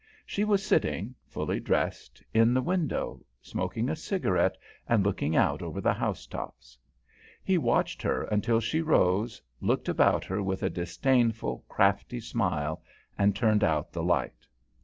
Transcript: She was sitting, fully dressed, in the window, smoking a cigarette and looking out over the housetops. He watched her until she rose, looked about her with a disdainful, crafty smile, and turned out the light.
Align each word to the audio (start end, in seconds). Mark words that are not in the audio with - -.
She 0.25 0.43
was 0.43 0.65
sitting, 0.65 1.13
fully 1.27 1.59
dressed, 1.59 2.23
in 2.33 2.55
the 2.55 2.61
window, 2.63 3.23
smoking 3.39 3.87
a 3.87 3.95
cigarette 3.95 4.57
and 4.89 5.03
looking 5.03 5.35
out 5.35 5.61
over 5.61 5.79
the 5.79 5.93
housetops. 5.93 6.79
He 7.43 7.59
watched 7.59 8.01
her 8.01 8.23
until 8.23 8.59
she 8.59 8.81
rose, 8.81 9.43
looked 9.59 9.87
about 9.87 10.25
her 10.25 10.41
with 10.41 10.63
a 10.63 10.71
disdainful, 10.71 11.63
crafty 11.69 12.19
smile, 12.19 12.81
and 13.15 13.35
turned 13.35 13.63
out 13.63 13.91
the 13.91 14.01
light. 14.01 14.47